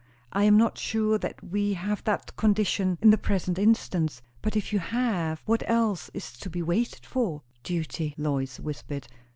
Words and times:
I 0.31 0.45
am 0.45 0.57
not 0.57 0.79
sure 0.79 1.19
that 1.19 1.43
we 1.43 1.73
have 1.75 2.03
that 2.05 2.35
condition 2.35 2.97
in 3.03 3.11
the 3.11 3.19
present 3.19 3.59
instance. 3.59 4.23
But 4.41 4.57
if 4.57 4.73
you 4.73 4.79
have, 4.79 5.43
what 5.45 5.61
else 5.69 6.09
is 6.15 6.33
to 6.39 6.49
be 6.49 6.63
waited 6.63 7.05
for?" 7.05 7.43
"Duty" 7.63 8.15
Lois 8.17 8.59
whispered. 8.59 9.07